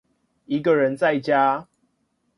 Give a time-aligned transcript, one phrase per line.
[0.47, 1.67] 一個人在家